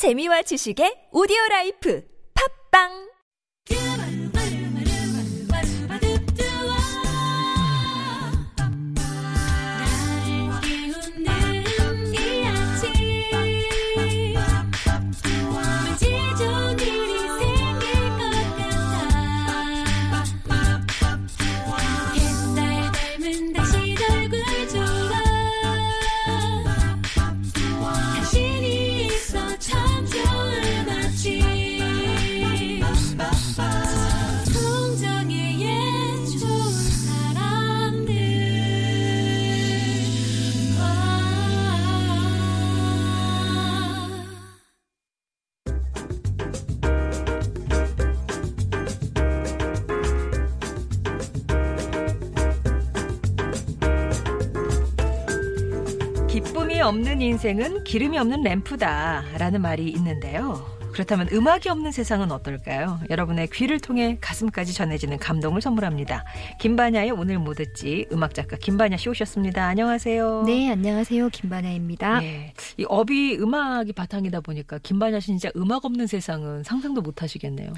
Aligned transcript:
재미와 0.00 0.40
지식의 0.48 1.12
오디오 1.12 1.36
라이프. 1.50 2.00
팝빵 2.32 3.09
없는 56.90 57.20
인생은 57.22 57.84
기름이 57.84 58.18
없는 58.18 58.42
램프다 58.42 59.22
라는 59.38 59.62
말이 59.62 59.88
있는데요. 59.90 60.66
그렇다면 60.92 61.28
음악이 61.32 61.68
없는 61.68 61.92
세상은 61.92 62.32
어떨까요? 62.32 62.98
여러분의 63.08 63.46
귀를 63.52 63.78
통해 63.78 64.18
가슴까지 64.20 64.74
전해지는 64.74 65.18
감동을 65.18 65.60
선물합니다. 65.60 66.24
김바냐의 66.58 67.12
오늘 67.12 67.38
뭐 67.38 67.54
듣지 67.54 68.08
음악 68.10 68.34
작가 68.34 68.56
김바냐 68.56 68.96
씨 68.96 69.08
오셨습니다. 69.08 69.66
안녕하세요. 69.66 70.42
네, 70.46 70.68
안녕하세요. 70.72 71.28
김바나입니다. 71.28 72.18
네. 72.18 72.54
이 72.76 72.84
업이 72.88 73.36
음악이 73.38 73.92
바탕이다 73.92 74.40
보니까 74.40 74.78
김바냐 74.78 75.20
씨 75.20 75.26
진짜 75.28 75.48
음악 75.54 75.84
없는 75.84 76.08
세상은 76.08 76.64
상상도 76.64 77.02
못 77.02 77.22
하시겠네요. 77.22 77.72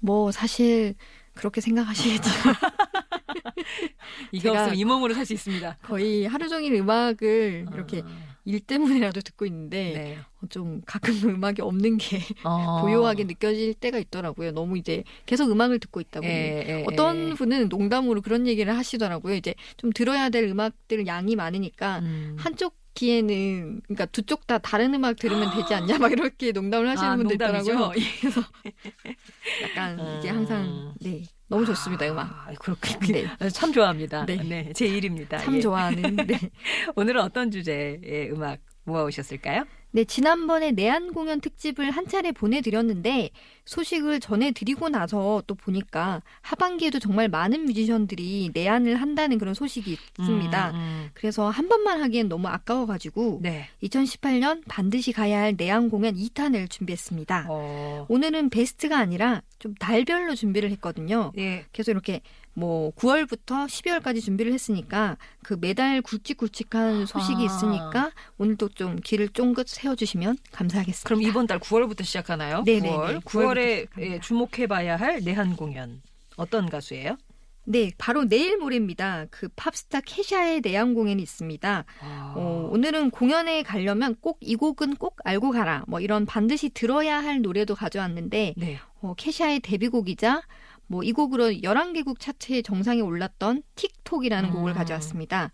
뭐 0.00 0.32
사실 0.32 0.94
그렇게 1.34 1.60
생각하시겠죠. 1.60 2.30
이게 4.32 4.48
제가- 4.48 4.52
없으면 4.60 4.76
이 4.76 4.84
몸으로 4.86 5.12
살 5.12 5.26
수 5.26 5.34
있습니다. 5.34 5.76
거의 5.82 6.24
하루 6.26 6.48
종일 6.48 6.72
음악을 6.74 7.66
이렇게 7.74 8.02
일 8.46 8.60
때문에라도 8.60 9.20
듣고 9.20 9.44
있는데 9.46 9.92
네. 9.92 10.18
어, 10.40 10.46
좀 10.48 10.80
가끔 10.86 11.12
음악이 11.36 11.60
없는 11.62 11.98
게 11.98 12.20
어. 12.44 12.80
고요하게 12.80 13.24
느껴질 13.24 13.74
때가 13.74 13.98
있더라고요. 13.98 14.52
너무 14.52 14.78
이제 14.78 15.04
계속 15.26 15.50
음악을 15.50 15.78
듣고 15.80 16.00
있다 16.00 16.20
보니 16.20 16.32
예, 16.32 16.64
예, 16.68 16.84
어떤 16.86 17.30
예. 17.30 17.34
분은 17.34 17.68
농담으로 17.68 18.22
그런 18.22 18.46
얘기를 18.46 18.74
하시더라고요. 18.76 19.34
이제 19.34 19.54
좀 19.76 19.90
들어야 19.92 20.30
될 20.30 20.44
음악들 20.48 21.06
양이 21.06 21.36
많으니까 21.36 21.98
음. 22.00 22.36
한쪽 22.38 22.74
귀에는 22.94 23.82
그러니까 23.84 24.06
두 24.06 24.22
쪽 24.22 24.46
다 24.46 24.56
다른 24.58 24.94
음악 24.94 25.16
들으면 25.16 25.50
되지 25.50 25.74
않냐 25.74 25.98
막 25.98 26.12
이렇게 26.12 26.52
농담을 26.52 26.88
하시는 26.88 27.10
아, 27.10 27.16
분도 27.16 27.30
농담이죠? 27.34 27.72
있더라고요. 27.72 27.92
그래서 28.20 28.40
약간 29.62 30.18
이게 30.18 30.28
항상 30.30 30.94
네 31.00 31.24
너무 31.48 31.64
좋습니다 31.64 32.06
음악. 32.06 32.48
아, 32.48 32.52
그렇군요. 32.58 33.12
네. 33.12 33.48
참 33.50 33.72
좋아합니다. 33.72 34.26
네. 34.26 34.36
네. 34.36 34.72
제 34.74 34.86
일입니다. 34.86 35.38
참 35.38 35.56
예. 35.56 35.60
좋아하는. 35.60 36.16
네. 36.16 36.38
오늘은 36.96 37.20
어떤 37.20 37.50
주제의 37.50 38.30
음악 38.32 38.58
모아오셨을까요? 38.84 39.64
네, 39.96 40.04
지난번에 40.04 40.72
내한 40.72 41.14
공연 41.14 41.40
특집을 41.40 41.90
한 41.90 42.06
차례 42.06 42.30
보내드렸는데 42.30 43.30
소식을 43.64 44.20
전해드리고 44.20 44.90
나서 44.90 45.42
또 45.46 45.54
보니까 45.54 46.20
하반기에도 46.42 46.98
정말 46.98 47.28
많은 47.28 47.64
뮤지션들이 47.64 48.50
내한을 48.52 48.96
한다는 48.96 49.38
그런 49.38 49.54
소식이 49.54 49.96
있습니다. 50.18 50.70
음, 50.72 50.74
음. 50.76 51.10
그래서 51.14 51.48
한 51.48 51.70
번만 51.70 52.02
하기엔 52.02 52.28
너무 52.28 52.46
아까워가지고 52.48 53.38
네. 53.40 53.70
2018년 53.84 54.60
반드시 54.68 55.12
가야 55.12 55.40
할 55.40 55.54
내한 55.56 55.88
공연 55.88 56.14
2탄을 56.14 56.68
준비했습니다. 56.68 57.46
어, 57.48 58.04
오늘은 58.10 58.50
베스트가 58.50 58.98
아니라 58.98 59.40
좀 59.58 59.74
달별로 59.76 60.34
준비를 60.34 60.70
했거든요. 60.72 61.32
예. 61.38 61.64
그래서 61.72 61.90
이렇게 61.90 62.20
뭐 62.56 62.90
9월부터 62.92 63.66
12월까지 63.66 64.22
준비를 64.22 64.52
했으니까 64.54 65.18
그 65.42 65.58
매달 65.60 66.00
굵직굵직한 66.00 67.04
소식이 67.04 67.42
아. 67.42 67.44
있으니까 67.44 68.10
오늘도 68.38 68.70
좀 68.70 68.96
길을 68.96 69.28
쫑긋 69.28 69.68
세워주시면 69.68 70.38
감사하겠습니다. 70.52 71.06
그럼 71.06 71.20
이번 71.22 71.46
달 71.46 71.60
9월부터 71.60 72.02
시작하나요? 72.02 72.62
네네네. 72.64 72.88
9월. 72.96 73.20
9월 73.20 73.24
부터 73.24 73.38
9월에 73.38 73.80
시작합니다. 73.80 74.14
예, 74.14 74.20
주목해봐야 74.20 74.96
할 74.96 75.20
내한 75.22 75.54
공연. 75.54 76.00
어떤 76.36 76.70
가수예요? 76.70 77.18
네, 77.68 77.90
바로 77.98 78.24
내일 78.24 78.56
모레입니다. 78.58 79.26
그 79.30 79.48
팝스타 79.56 80.00
캐샤의 80.02 80.60
내한 80.60 80.94
공연이 80.94 81.20
있습니다. 81.20 81.84
아, 82.00 82.32
어, 82.36 82.68
오늘은 82.72 83.10
공연에 83.10 83.62
가려면 83.64 84.14
꼭 84.20 84.38
이 84.40 84.54
곡은 84.54 84.94
꼭 84.96 85.16
알고 85.24 85.50
가라. 85.50 85.84
뭐 85.88 85.98
이런 86.00 86.24
반드시 86.26 86.68
들어야 86.70 87.18
할 87.22 87.42
노래도 87.42 87.74
가져왔는데 87.74 88.54
네. 88.56 88.78
어, 89.00 89.14
캐샤의 89.18 89.60
데뷔곡이자 89.60 90.42
뭐 90.88 91.02
이 91.02 91.12
곡으로 91.12 91.50
11개국 91.50 92.18
차트의 92.18 92.62
정상에 92.62 93.00
올랐던 93.00 93.62
TiK 93.74 93.92
ToK이라는 93.92 94.50
곡을 94.50 94.72
음. 94.72 94.74
가져왔습니다. 94.74 95.50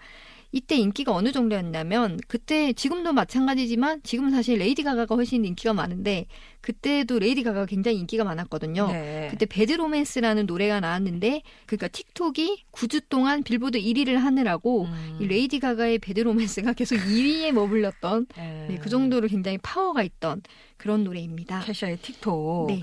이때 0.53 0.77
인기가 0.77 1.13
어느 1.13 1.33
정도였냐면 1.33 2.21
그때 2.29 2.75
지금도 2.75 3.15
마찬가지지만 3.15 4.03
지금 4.03 4.31
사실 4.31 4.59
레이디 4.59 4.83
가가가 4.83 5.15
훨씬 5.15 5.45
인기가 5.47 5.73
많은데 5.73 6.27
그때도 6.61 7.19
레이디 7.19 7.43
가가가 7.43 7.67
굉장히 7.67 7.99
인기가 7.99 8.23
많았거든요. 8.23 8.93
네. 8.93 9.29
그때 9.31 9.47
Bad 9.47 9.73
Romance라는 9.73 10.47
노래가 10.47 10.81
나왔는데 10.81 11.43
그러니까 11.67 11.89
TiK 11.89 12.21
ToK이 12.21 12.65
9주 12.71 13.09
동안 13.09 13.43
빌보드 13.43 13.79
1위를 13.81 14.17
하느라고 14.17 14.85
음. 14.85 15.19
이 15.21 15.27
레이디 15.27 15.59
가가의 15.59 15.99
Bad 15.99 16.21
Romance가 16.21 16.75
계속 16.75 16.97
2위에 16.97 17.53
머물렀던 17.53 18.27
예. 18.39 18.67
네, 18.69 18.79
그 18.79 18.91
정도로 18.91 19.29
굉장히 19.29 19.59
파워가 19.59 20.03
있던 20.03 20.43
그런 20.77 21.05
노래입니다. 21.05 21.61
케샤의 21.61 21.99
TiK 21.99 22.28
ToK. 22.28 22.67
네. 22.67 22.83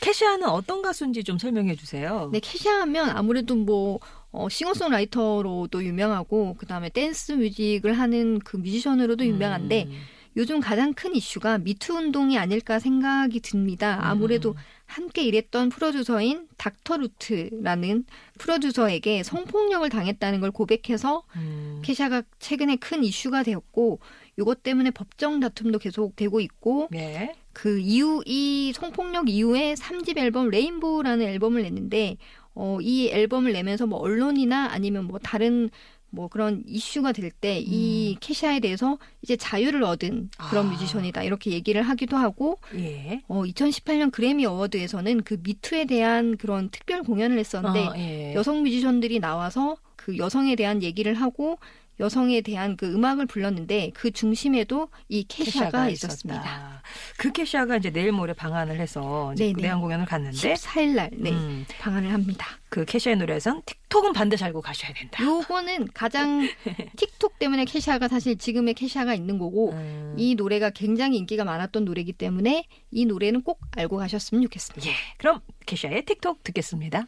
케샤는 0.00 0.48
어떤 0.48 0.82
가수인지 0.82 1.24
좀 1.24 1.38
설명해 1.38 1.76
주세요. 1.76 2.28
네, 2.32 2.40
케샤 2.40 2.80
하면 2.82 3.10
아무래도 3.10 3.56
뭐 3.56 4.00
어, 4.30 4.48
싱어송라이터로도 4.48 5.84
유명하고 5.84 6.54
그다음에 6.54 6.90
댄스 6.90 7.32
뮤직을 7.32 7.92
하는 7.92 8.38
그 8.40 8.56
뮤지션으로도 8.56 9.24
유명한데 9.24 9.84
음. 9.88 9.92
요즘 10.36 10.60
가장 10.60 10.94
큰 10.94 11.16
이슈가 11.16 11.58
미투 11.58 11.94
운동이 11.94 12.38
아닐까 12.38 12.78
생각이 12.78 13.40
듭니다. 13.40 13.98
아무래도 14.02 14.50
음. 14.50 14.56
함께 14.86 15.22
일했던 15.24 15.68
프로듀서인 15.68 16.46
닥터 16.56 16.96
루크라는 16.96 18.04
프로듀서에게 18.38 19.22
성폭력을 19.22 19.88
당했다는 19.88 20.40
걸 20.40 20.50
고백해서 20.50 21.24
음. 21.36 21.82
케샤가 21.84 22.22
최근에 22.38 22.76
큰 22.76 23.02
이슈가 23.02 23.42
되었고 23.42 23.98
이것 24.38 24.62
때문에 24.62 24.92
법정 24.92 25.40
다툼도 25.40 25.78
계속 25.80 26.14
되고 26.14 26.40
있고 26.40 26.88
네. 26.90 27.34
그 27.52 27.80
이후 27.80 28.22
이 28.24 28.72
성폭력 28.74 29.28
이후에 29.28 29.74
3집 29.74 30.16
앨범 30.18 30.48
레인보우라는 30.48 31.26
앨범을 31.26 31.62
냈는데 31.62 32.16
어, 32.60 32.78
이 32.80 33.08
앨범을 33.08 33.52
내면서 33.52 33.86
뭐 33.86 34.00
언론이나 34.00 34.68
아니면 34.72 35.04
뭐 35.04 35.20
다른 35.20 35.70
뭐 36.10 36.26
그런 36.26 36.64
이슈가 36.66 37.12
될 37.12 37.30
때이 37.30 38.16
캐샤에 38.18 38.58
대해서 38.58 38.98
이제 39.22 39.36
자유를 39.36 39.84
얻은 39.84 40.30
그런 40.50 40.66
아. 40.66 40.70
뮤지션이다 40.70 41.22
이렇게 41.22 41.52
얘기를 41.52 41.82
하기도 41.82 42.16
하고 42.16 42.58
예. 42.74 43.22
어, 43.28 43.44
2018년 43.44 44.10
그래미 44.10 44.44
어워드에서는 44.46 45.22
그 45.22 45.38
미투에 45.40 45.84
대한 45.84 46.36
그런 46.36 46.68
특별 46.70 47.02
공연을 47.04 47.38
했었는데 47.38 47.86
아, 47.86 47.92
예. 47.96 48.34
여성 48.34 48.62
뮤지션들이 48.64 49.20
나와서 49.20 49.76
그 49.94 50.16
여성에 50.16 50.56
대한 50.56 50.82
얘기를 50.82 51.14
하고 51.14 51.58
여성에 52.00 52.40
대한 52.42 52.76
그 52.76 52.92
음악을 52.92 53.26
불렀는데 53.26 53.90
그 53.94 54.10
중심에도 54.10 54.88
이 55.08 55.24
캐샤가, 55.24 55.88
있었습니다. 55.90 56.40
있었다. 56.40 56.82
그 57.16 57.32
캐샤가 57.32 57.76
이제 57.78 57.90
내일 57.90 58.12
모레 58.12 58.32
방한을 58.34 58.78
해서 58.78 59.32
이제. 59.34 59.52
내한 59.56 59.80
공연을 59.80 60.06
갔는데 60.06 60.36
14일 60.36 60.94
날 60.94 61.10
네, 61.12 61.30
음, 61.30 61.66
방한을 61.80 62.12
합니다. 62.12 62.46
그 62.68 62.84
캐샤의 62.84 63.16
노래에선 63.16 63.62
틱톡은 63.66 64.12
반드시 64.12 64.44
알고 64.44 64.60
가셔야 64.60 64.92
된다. 64.92 65.24
요거는 65.24 65.88
가장 65.94 66.48
틱톡 66.96 67.38
때문에 67.38 67.64
캐샤가 67.64 68.08
사실 68.08 68.36
지금의 68.38 68.74
캐샤가 68.74 69.14
있는 69.14 69.38
거고 69.38 69.72
음, 69.72 70.14
이 70.16 70.34
노래가 70.34 70.70
굉장히 70.70 71.18
인기가 71.18 71.44
많았던 71.44 71.84
노래이기 71.84 72.12
때문에 72.12 72.64
이 72.90 73.06
노래는 73.06 73.42
꼭 73.42 73.60
알고 73.76 73.96
가셨으면 73.96 74.42
좋겠습니다. 74.44 74.88
예. 74.88 74.94
그럼 75.16 75.40
캐샤의 75.66 76.04
틱톡 76.04 76.44
듣겠습니다. 76.44 77.06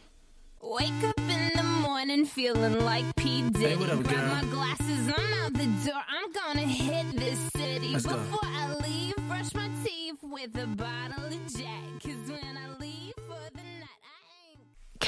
Wake 0.62 1.08
up 1.08 1.20
in 1.20 1.50
the 1.54 1.69
morning 2.00 2.24
feeling 2.24 2.82
like 2.82 3.04
P. 3.16 3.42
Diddy. 3.42 3.66
Hey, 3.66 3.76
what 3.76 3.90
up, 3.90 4.02
Grab 4.04 4.26
my 4.26 4.50
glasses, 4.50 5.12
I'm 5.14 5.32
out 5.44 5.52
the 5.52 5.66
door. 5.84 6.02
I'm 6.08 6.32
gonna 6.32 6.66
hit 6.66 7.14
this 7.14 7.38
city. 7.54 7.92
Let's 7.92 8.06
go. 8.06 8.16
Before 8.16 8.38
I 8.42 8.74
leave, 8.76 9.14
brush 9.28 9.52
my 9.52 9.68
teeth 9.84 10.16
with 10.22 10.56
a 10.56 10.66
bottle 10.66 11.26
of 11.26 11.54
Jack. 11.54 11.99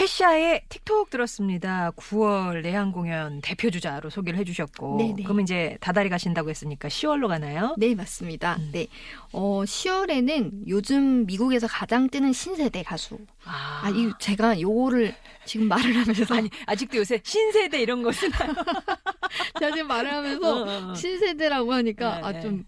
캐시아의 0.03 0.63
틱톡 0.69 1.11
들었습니다. 1.11 1.93
9월 1.93 2.63
내한 2.63 2.91
공연 2.91 3.41
대표 3.41 3.71
주자로 3.71 4.11
소개를 4.11 4.37
해주셨고, 4.41 4.97
네네. 4.97 5.23
그럼 5.23 5.41
이제 5.41 5.77
다달이 5.81 6.09
가신다고 6.09 6.51
했으니까 6.51 6.89
10월로 6.89 7.29
가나요? 7.29 7.77
네, 7.79 7.95
맞습니다. 7.95 8.57
음. 8.57 8.71
네. 8.73 8.89
어, 9.33 9.63
10월에는 9.65 10.67
요즘 10.67 11.25
미국에서 11.27 11.69
가장 11.69 12.11
뜨는 12.11 12.33
신세대 12.33 12.83
가수. 12.83 13.17
아, 13.45 13.83
아, 13.85 13.91
이 13.91 14.11
제가 14.19 14.61
요거를 14.61 15.15
지금 15.45 15.69
말을 15.69 15.97
하면서 15.97 16.35
아니 16.35 16.49
아직도 16.67 16.99
요새 16.99 17.21
신세대 17.23 17.81
이런 17.81 18.03
것은 18.03 18.31
제가 19.59 19.73
지금 19.73 19.89
말을 19.89 20.13
하면서 20.13 20.63
어, 20.63 20.91
어. 20.91 20.95
신세대라고 20.95 21.73
하니까 21.73 22.17
네, 22.17 22.23
아 22.23 22.33
네. 22.33 22.41
좀 22.41 22.65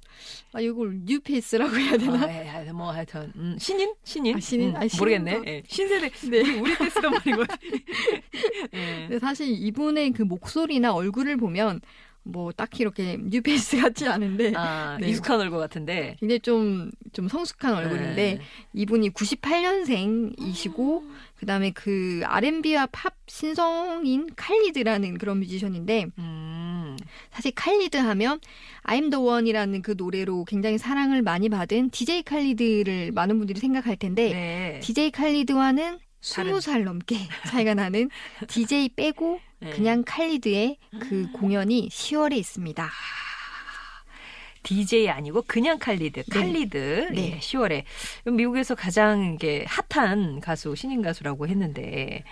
아, 0.53 0.61
이걸 0.61 1.01
뉴페이스라고 1.05 1.77
해야 1.77 1.97
되나? 1.97 2.25
아, 2.25 2.31
예, 2.31 2.67
예, 2.67 2.73
뭐 2.73 2.91
하여튼 2.91 3.33
음, 3.37 3.57
신인 3.59 3.93
신인 4.05 4.37
아, 4.37 4.41
신인? 4.41 4.71
음, 4.71 4.77
아, 4.77 4.87
모르겠네. 4.99 5.39
거? 5.39 5.45
예, 5.47 5.63
신세대 5.69 6.11
네. 6.11 6.41
우리 6.41 6.61
우리 6.61 6.79
때 6.79 6.91
쓰던 6.91 7.13
예. 8.75 9.06
근데 9.09 9.19
사실 9.19 9.49
이분의 9.49 10.12
그 10.12 10.23
목소리나 10.23 10.94
얼굴을 10.94 11.37
보면 11.37 11.81
뭐 12.26 12.53
딱히 12.53 12.82
이렇게 12.82 13.19
뉴페이스 13.21 13.81
같지 13.81 14.09
않은데 14.09 14.55
아 14.56 14.97
네. 15.00 15.09
익숙한 15.09 15.38
얼굴 15.41 15.59
같은데. 15.59 16.17
굉장히 16.19 16.41
좀, 16.41 16.91
좀 17.12 17.29
성숙한 17.29 17.75
얼굴인데 17.75 18.15
네. 18.15 18.41
이분이 18.73 19.11
98년생이시고 19.11 21.03
그다음에 21.37 21.71
그 21.73 22.23
R&B와 22.25 22.87
팝 22.87 23.15
신성인 23.26 24.31
칼리드라는 24.37 25.19
그런 25.19 25.41
뮤지션인데 25.41 26.06
음, 26.19 26.97
사실 27.31 27.53
칼리드 27.55 27.99
하면 27.99 28.41
I'm 28.85 29.11
the 29.11 29.23
one이라는 29.23 29.82
그 29.82 29.94
노래로 29.97 30.44
굉장히 30.47 30.79
사랑을 30.79 31.21
많이 31.21 31.50
받은 31.50 31.91
DJ 31.91 32.23
칼리드를 32.23 33.12
많은 33.12 33.37
분들이 33.37 33.61
생각할 33.61 33.97
텐데 33.97 34.31
네. 34.31 34.81
DJ 34.82 35.11
칼리드와는 35.11 35.99
다른. 36.32 36.53
20살 36.53 36.82
넘게 36.85 37.17
차이가 37.49 37.75
나는 37.75 38.11
DJ 38.49 38.91
빼고 38.91 39.41
네. 39.61 39.71
그냥 39.71 40.05
칼리드의 40.06 40.79
그 41.00 41.31
공연이 41.32 41.88
10월에 41.88 42.37
있습니다. 42.37 42.91
DJ 44.65 45.11
아니고 45.11 45.43
그냥 45.47 45.79
칼리드, 45.79 46.25
칼리드. 46.31 47.11
네. 47.12 47.35
예, 47.35 47.38
10월에 47.38 47.85
미국에서 48.32 48.75
가장 48.75 49.35
이게 49.35 49.65
핫한 49.69 50.41
가수 50.41 50.75
신인 50.75 51.03
가수라고 51.03 51.47
했는데 51.47 52.25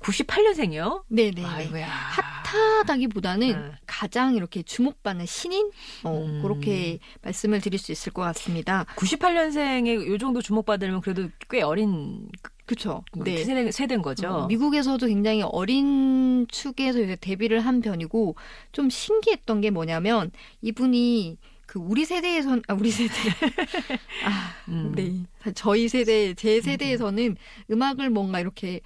98년생이요? 0.00 1.04
네네. 1.08 1.44
아이고야. 1.44 1.86
핫하다기보다는 1.86 3.48
네. 3.48 3.72
가장 3.86 4.34
이렇게 4.34 4.62
주목받는 4.62 5.26
신인 5.26 5.70
어, 6.02 6.24
음. 6.24 6.42
그렇게 6.42 6.98
말씀을 7.22 7.60
드릴 7.60 7.78
수 7.78 7.92
있을 7.92 8.12
것 8.12 8.22
같습니다. 8.22 8.84
98년생에 8.96 10.06
요 10.06 10.18
정도 10.18 10.42
주목받으면 10.42 11.00
그래도 11.00 11.28
꽤 11.48 11.62
어린 11.62 12.28
그렇죠. 12.68 13.02
네. 13.16 13.44
세대, 13.44 13.70
세대인 13.70 14.02
거죠. 14.02 14.28
어, 14.28 14.46
미국에서도 14.46 15.06
굉장히 15.06 15.42
어린 15.42 16.46
축에서 16.48 17.00
이제 17.00 17.16
데뷔를 17.16 17.60
한 17.60 17.80
편이고 17.80 18.36
좀 18.72 18.90
신기했던 18.90 19.62
게 19.62 19.70
뭐냐면 19.70 20.30
이분이 20.60 21.38
그 21.66 21.78
우리 21.78 22.04
세대에선 22.04 22.62
아 22.68 22.74
우리 22.74 22.90
세대 22.90 23.12
아 24.24 24.54
음. 24.68 24.92
네. 24.94 25.52
저희 25.54 25.88
세대, 25.88 26.34
제 26.34 26.60
세대에서는 26.60 27.36
음악을 27.70 28.10
뭔가 28.10 28.38
이렇게 28.38 28.82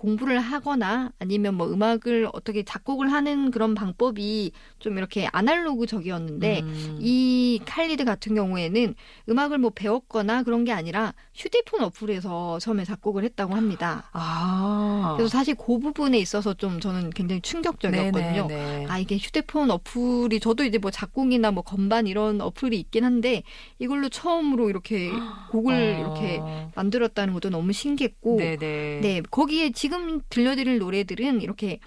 공부를 0.00 0.40
하거나 0.40 1.12
아니면 1.18 1.54
뭐 1.54 1.70
음악을 1.70 2.30
어떻게 2.32 2.62
작곡을 2.62 3.12
하는 3.12 3.50
그런 3.50 3.74
방법이 3.74 4.50
좀 4.78 4.96
이렇게 4.96 5.28
아날로그적이었는데 5.30 6.60
음. 6.60 6.98
이 7.00 7.60
칼리드 7.66 8.06
같은 8.06 8.34
경우에는 8.34 8.94
음악을 9.28 9.58
뭐 9.58 9.70
배웠거나 9.74 10.42
그런 10.42 10.64
게 10.64 10.72
아니라 10.72 11.12
휴대폰 11.34 11.82
어플에서 11.82 12.58
처음에 12.60 12.84
작곡을 12.84 13.24
했다고 13.24 13.54
합니다. 13.54 14.08
아. 14.12 15.14
그래서 15.18 15.28
사실 15.28 15.54
그 15.54 15.78
부분에 15.78 16.18
있어서 16.18 16.54
좀 16.54 16.80
저는 16.80 17.10
굉장히 17.10 17.42
충격적이었거든요. 17.42 18.46
네네네. 18.46 18.86
아 18.88 18.98
이게 18.98 19.18
휴대폰 19.18 19.70
어플이 19.70 20.40
저도 20.40 20.64
이제 20.64 20.78
뭐 20.78 20.90
작곡이나 20.90 21.50
뭐 21.50 21.62
건반 21.62 22.06
이런 22.06 22.40
어플이 22.40 22.78
있긴 22.80 23.04
한데 23.04 23.42
이걸로 23.78 24.08
처음으로 24.08 24.70
이렇게 24.70 25.10
곡을 25.50 25.74
어. 25.74 26.00
이렇게 26.00 26.40
만들었다는 26.74 27.34
것도 27.34 27.50
너무 27.50 27.72
신기했고 27.72 28.38
네네. 28.38 29.00
네 29.02 29.22
거기에 29.30 29.72
지금 29.72 29.89
들려드릴 30.28 30.78
노래들은 30.78 31.40
이렇게 31.40 31.80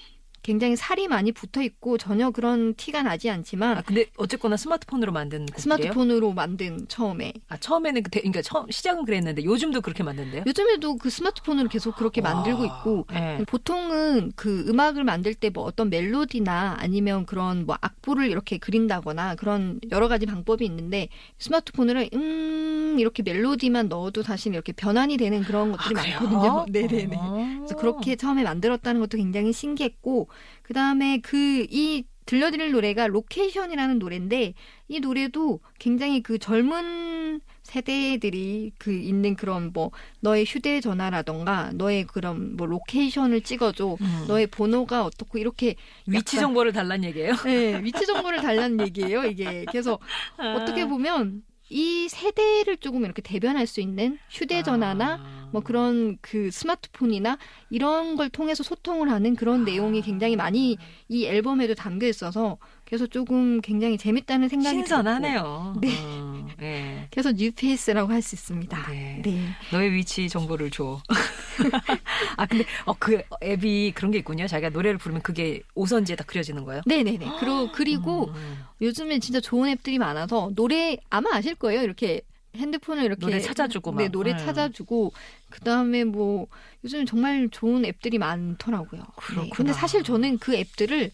굉장히 0.44 0.76
살이 0.76 1.08
많이 1.08 1.32
붙어 1.32 1.62
있고 1.64 1.98
전혀 1.98 2.30
그런 2.32 2.76
티가 2.76 3.02
나지 3.02 3.30
않지만 3.30 3.78
아, 3.78 3.82
근데 3.82 4.06
어쨌거나 4.18 4.58
스마트폰으로 4.58 5.12
만든 5.14 5.46
곡이에요? 5.46 5.62
스마트폰으로 5.62 6.34
만든 6.34 6.86
처음에 6.90 7.34
아, 7.48 7.58
처음에는 7.58 8.04
그, 8.04 8.12
대- 8.12 8.20
그러니까 8.20 8.42
처음 8.42 8.70
시작은 8.70 9.06
그랬는데 9.06 9.44
요즘도 9.46 9.82
그렇게 9.82 10.04
만든대요? 10.04 10.44
요즘에도 10.46 10.98
그 10.98 11.10
스마트폰으로 11.10 11.70
계속 11.70 11.96
그렇게 11.96 12.20
만들고 12.22 12.66
있고 12.66 13.08
네. 13.12 13.38
보통은 13.48 14.34
그 14.36 14.66
음악을 14.68 15.04
만들 15.04 15.34
때 15.34 15.50
뭐 15.54 15.64
어떤 15.66 15.90
멜로디나 15.92 16.78
아니면 16.80 17.26
그런 17.28 17.66
뭐 17.68 17.78
악보를 17.80 18.30
이렇게 18.30 18.58
그린다거나 18.58 19.36
그런 19.36 19.80
여러 19.92 20.08
가지 20.08 20.26
방법이 20.26 20.66
있는데 20.66 21.10
스마트폰으로 21.38 22.06
음 22.14 22.98
이렇게 23.00 23.22
멜로디만 23.24 23.88
넣어도 23.90 24.24
사실 24.24 24.54
이렇게 24.54 24.72
변환이 24.72 25.18
되는 25.18 25.44
그런 25.44 25.72
것들이 25.72 25.96
아? 25.98 26.02
많거든요. 26.02 26.66
네네네. 26.72 27.16
어. 27.20 27.56
그래서 27.60 27.76
그렇게 27.76 28.16
처음에 28.16 28.44
만들었다는 28.44 29.00
것도 29.02 29.18
굉장히 29.18 29.54
신기했고 29.54 30.28
그 30.64 30.74
다음에 30.74 31.20
그 31.20 31.66
이 31.70 32.04
들려드릴 32.26 32.72
노래가 32.72 33.08
Location이라는 33.08 34.00
노래인데 34.00 34.54
이 34.88 35.00
노래도 35.00 35.60
굉장히 35.80 36.22
그 36.22 36.38
젊은 36.38 37.42
세대들이 37.64 38.72
그 38.78 38.94
있는 38.94 39.36
그런 39.36 39.72
뭐 39.74 39.92
너의 40.22 40.46
휴대전화라던가 40.46 41.72
너의 41.74 42.06
그런 42.06 42.56
뭐 42.56 42.68
location을 42.68 43.42
찍어줘 43.42 43.98
음. 44.00 44.26
너의 44.28 44.48
번호가 44.48 45.04
어떻고 45.04 45.38
이렇게 45.38 45.76
위치 46.08 46.38
정보를 46.38 46.72
달란 46.72 47.04
얘기예요? 47.04 47.34
네, 47.44 47.82
위치 47.84 48.06
정보를 48.06 48.42
달라는 48.42 48.80
얘기예요 48.88 49.26
이게 49.26 49.66
그래서 49.70 50.00
어떻게 50.38 50.86
보면 50.88 51.44
이 51.74 52.08
세대를 52.08 52.78
조금 52.78 53.04
이렇게 53.04 53.24
대변할 53.24 53.66
수 53.66 53.82
있는 53.82 54.20
휴대전화나 54.30 55.16
아. 55.16 55.50
뭐 55.52 55.62
그런 55.62 56.20
그 56.22 56.52
스마트폰이나 56.52 57.40
이런 57.72 58.16
걸 58.16 58.30
통해서 58.30 58.62
소통을 58.62 59.10
하는 59.10 59.36
그런 59.36 59.66
내용이 59.66 60.04
굉장히 60.04 60.36
많이 60.36 60.78
이 61.10 61.26
앨범에도 61.26 61.74
담겨 61.74 62.08
있어서 62.08 62.60
그래서 62.86 63.08
조금 63.08 63.62
굉장히 63.62 63.98
재밌다는 63.98 64.50
생각이 64.50 64.76
신선하네요. 64.76 65.76
네. 65.82 65.98
어, 66.02 66.48
네. 66.58 67.08
들었고 67.08 67.08
그래서 67.12 67.32
뉴페이스라고 67.32 68.12
할 68.12 68.22
수 68.22 68.36
있습니다. 68.36 68.90
네. 68.90 69.22
네. 69.24 69.50
너의 69.72 69.92
위치 69.94 70.30
정보를 70.30 70.72
줘. 70.72 71.02
아 72.38 72.46
근데 72.46 72.66
어, 72.86 72.94
그 72.98 73.22
앱이 73.44 73.92
그런 73.96 74.12
게 74.12 74.20
있군요. 74.20 74.48
자기가 74.48 74.70
노래를 74.70 74.98
부르면 74.98 75.22
그게 75.22 75.62
오선지에 75.76 76.16
다 76.16 76.24
그려지는 76.24 76.64
거예요. 76.64 76.82
네네네. 76.86 77.26
그리고, 77.40 77.72
그리고 77.74 78.26
음. 78.30 78.64
요즘에 78.82 79.20
진짜 79.20 79.40
좋은 79.42 79.70
앱들이 79.70 79.98
많아서 79.98 80.52
노래 80.56 80.98
아마 81.10 81.30
아실 81.34 81.56
거예요. 81.56 81.82
이렇게 81.82 82.22
핸드폰을 82.56 83.04
이렇게 83.04 83.20
노래 83.20 83.40
찾아주고 83.40 83.92
막. 83.92 84.02
네, 84.02 84.10
노래 84.10 84.32
음. 84.32 84.38
찾아주고 84.38 85.12
그다음에 85.50 86.04
뭐 86.04 86.48
요즘 86.84 87.06
정말 87.06 87.50
좋은 87.52 87.84
앱들이 87.86 88.20
많더라고요. 88.20 89.02
네. 89.02 89.08
그렇구나. 89.16 89.50
근데 89.56 89.74
사실 89.74 90.04
저는 90.04 90.38
그 90.38 90.56
앱들을 90.56 91.12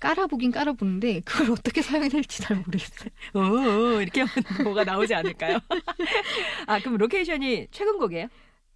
깔아보긴 0.00 0.50
깔아보는데 0.52 1.20
그걸 1.24 1.50
어떻게 1.52 1.82
사용해야 1.82 2.08
될지 2.08 2.40
잘 2.42 2.56
모르겠어요. 2.56 3.10
어, 3.34 3.40
어, 3.40 4.00
이렇게 4.00 4.22
하면 4.22 4.64
뭐가 4.64 4.84
나오지 4.84 5.14
않을까요? 5.14 5.58
아 6.66 6.78
그럼 6.78 6.96
Location이 6.98 7.68
최근 7.70 7.98
곡이에요? 7.98 8.28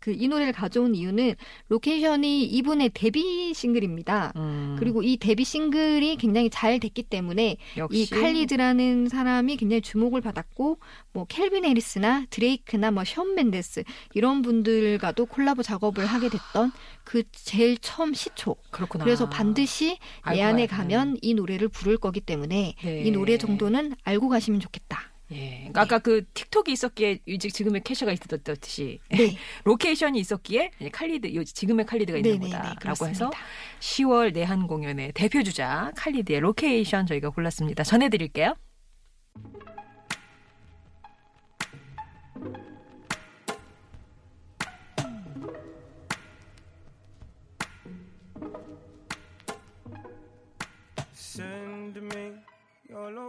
그 0.02 0.12
이 0.22 0.28
노래를 0.28 0.52
가져온 0.52 0.94
이유는 0.94 1.34
Location이 1.68 2.44
이분의 2.44 2.90
데뷔 2.94 3.54
싱글입니다. 3.54 4.32
음, 4.36 4.76
그리고 4.78 5.02
이 5.02 5.16
데뷔 5.16 5.44
싱글이 5.44 6.16
굉장히 6.16 6.50
잘 6.50 6.78
됐기 6.78 7.04
때문에 7.04 7.56
역시 7.76 8.02
이 8.02 8.10
칼리드라는 8.10 9.08
사람이 9.08 9.56
굉장히 9.56 9.80
주목을 9.80 10.20
받았고 10.20 10.78
뭐 11.12 11.24
캘빈 11.26 11.64
해리스나 11.64 12.26
드레이크나 12.30 12.90
뭐 12.90 13.10
션 13.10 13.34
멘데스 13.34 13.84
이런 14.14 14.42
분들과도 14.42 15.26
콜라보 15.26 15.62
작업을 15.62 16.06
하게 16.06 16.28
됐던 16.28 16.72
그 17.04 17.22
제일 17.32 17.78
처음 17.78 18.14
시초. 18.14 18.56
그렇구나. 18.70 19.04
그래서 19.04 19.28
반드시 19.28 19.98
내한 20.26 20.42
공연에 20.42 20.66
가야 20.66 20.78
가면 20.82 21.18
이 21.22 21.34
노래를 21.34 21.68
부를 21.68 21.96
거기 21.96 22.20
때문에 22.20 22.74
네. 22.82 23.02
이 23.02 23.10
노래 23.10 23.38
정도는 23.38 23.94
알고 24.04 24.28
가시면 24.28 24.60
좋겠다. 24.60 25.11
예. 25.32 25.56
그러니까 25.58 25.80
아까 25.82 25.98
그 25.98 26.24
TiK 26.34 26.50
ToK이 26.50 26.72
있었기에 26.72 27.20
이제 27.26 27.48
지금의 27.48 27.82
케샤가 27.82 28.12
있었듯이 28.12 28.98
네. 29.10 29.36
Location이 29.64 30.18
있었기에 30.20 30.70
칼리드 30.92 31.34
요 31.34 31.44
지금의 31.44 31.86
칼리드가 31.86 32.18
있는 32.18 32.32
네네네, 32.32 32.50
거다라고 32.50 33.06
해서 33.08 33.30
그렇습니다. 33.30 33.38
10월 33.80 34.32
내한 34.32 34.66
공연의 34.66 35.12
대표 35.12 35.42
주자 35.42 35.90
칼리드의 35.96 36.40
Location 36.40 37.06
저희가 37.06 37.30
골랐습니다. 37.30 37.84
전해드릴게요. 37.84 38.54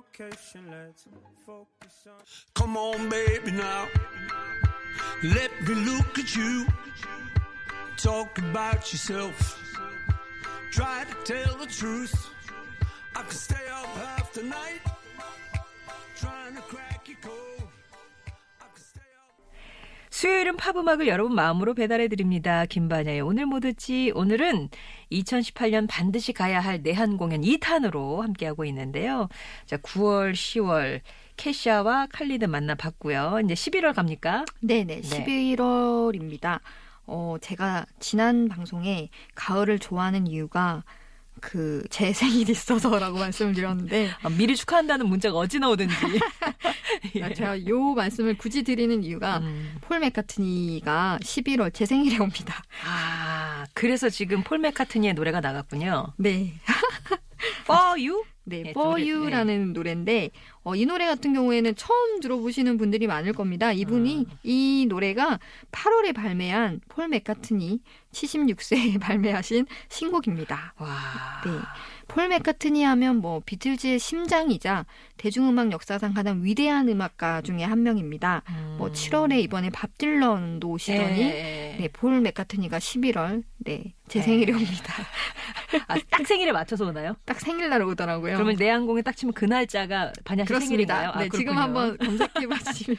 Location, 0.07 0.65
let's 0.69 1.05
focus 1.45 2.07
on. 2.07 2.13
Come 2.55 2.77
on, 2.77 3.09
baby, 3.09 3.51
now. 3.51 3.87
Let 5.23 5.51
me 5.67 5.75
look 5.75 6.19
at 6.19 6.35
you. 6.35 6.67
talk 7.97 8.37
about 8.39 8.91
yourself. 8.91 9.59
Try 10.71 11.05
to 11.05 11.33
tell 11.33 11.57
the 11.57 11.67
truth. 11.67 12.29
I 13.15 13.21
could 13.21 13.37
stay 13.37 13.67
up 13.71 13.85
half 13.85 14.33
the 14.33 14.43
night 14.43 14.81
trying 16.15 16.55
to 16.55 16.61
crack 16.61 17.07
your 17.07 17.17
code. 17.21 17.62
수요일은 20.23 20.55
팝음악을 20.55 21.09
여러분 21.09 21.35
마음으로 21.35 21.73
배달해 21.73 22.07
드립니다. 22.07 22.65
김반야의 22.65 23.19
오늘 23.19 23.45
뭐 23.45 23.59
듣지? 23.59 24.13
오늘은 24.15 24.69
2018년 25.11 25.85
반드시 25.89 26.31
가야 26.31 26.61
할 26.61 26.81
내한 26.81 27.17
공연 27.17 27.41
2탄으로 27.41 28.21
함께하고 28.21 28.63
있는데요. 28.63 29.27
자, 29.65 29.75
9월, 29.75 30.31
10월 30.31 31.01
캐샤와 31.35 32.07
칼리드 32.13 32.45
만나봤고요. 32.45 33.41
이제 33.43 33.53
11월 33.53 33.93
갑니까? 33.93 34.45
네네, 34.61 35.01
11월입니다. 35.01 36.61
어, 37.05 37.35
제가 37.41 37.85
지난 37.99 38.47
방송에 38.47 39.09
가을을 39.35 39.77
좋아하는 39.77 40.25
이유가 40.27 40.85
그 41.43 41.83
제 41.89 42.13
생일이 42.13 42.53
있어서라고 42.53 43.17
말씀을 43.19 43.53
드렸는데 43.53 44.09
아, 44.21 44.29
미리 44.29 44.55
축하한다는 44.55 45.07
문자가 45.07 45.37
어찌 45.37 45.59
나오든지. 45.59 45.93
예. 47.15 47.33
제가 47.33 47.65
요 47.67 47.93
말씀을 47.93 48.37
굳이 48.37 48.63
드리는 48.63 49.03
이유가 49.03 49.39
음. 49.39 49.75
폴 49.81 49.99
맥카트니가 49.99 51.19
11월 51.21 51.73
제 51.73 51.85
생일에 51.85 52.17
옵니다. 52.17 52.63
아, 52.85 53.65
그래서 53.73 54.09
지금 54.09 54.43
폴 54.43 54.59
맥카트니의 54.59 55.13
노래가 55.13 55.41
나갔군요. 55.41 56.13
네. 56.17 56.53
For 57.63 57.99
You? 57.99 58.23
네, 58.45 58.63
네, 58.63 58.69
For 58.71 59.01
You라는 59.01 59.73
노래인데 59.73 60.31
어, 60.63 60.75
이 60.75 60.85
노래 60.85 61.05
같은 61.05 61.33
경우에는 61.33 61.75
처음 61.75 62.19
들어보시는 62.19 62.77
분들이 62.77 63.07
많을 63.07 63.33
겁니다. 63.33 63.71
이분이 63.71 64.25
아. 64.29 64.35
이 64.43 64.85
노래가 64.89 65.39
8월에 65.71 66.13
발매한 66.13 66.81
폴 66.89 67.07
맥카트니 67.09 67.79
76세에 68.11 68.99
발매하신 69.01 69.65
신곡입니다. 69.89 70.73
와. 70.77 70.89
네. 71.45 71.51
폴 72.07 72.27
맥카트니 72.27 72.83
하면 72.83 73.17
뭐 73.17 73.41
비틀즈의 73.45 73.97
심장이자 73.97 74.85
대중음악 75.17 75.71
역사상 75.71 76.13
가장 76.13 76.43
위대한 76.43 76.89
음악가 76.89 77.41
중에 77.41 77.63
한 77.63 77.83
명입니다. 77.83 78.43
음. 78.49 78.75
뭐 78.77 78.91
7월에 78.91 79.41
이번에 79.41 79.69
밥 79.69 79.97
딜런도 79.97 80.69
오시더니 80.69 81.21
예. 81.21 81.75
네, 81.79 81.89
폴 81.91 82.21
맥카트니가 82.21 82.77
11월 82.77 83.43
네, 83.57 83.93
제 84.13 84.19
네. 84.19 84.25
생일에 84.25 84.53
옵니다. 84.53 84.93
아, 85.87 85.97
딱 86.11 86.27
생일에 86.27 86.51
맞춰서 86.51 86.85
오나요? 86.85 87.15
딱 87.25 87.39
생일날 87.39 87.81
오더라고요. 87.81 88.35
그러면 88.35 88.55
내한공에 88.57 89.01
딱 89.01 89.17
치면 89.17 89.33
그 89.33 89.45
날짜가 89.45 90.13
반야 90.23 90.45
씨. 90.45 90.53
생일인가요? 90.53 91.09
아, 91.09 91.17
네, 91.17 91.29
지금 91.29 91.55
그렇군요. 91.55 91.59
한번 91.59 91.97
검색해 92.29 92.45
보시면 92.45 92.97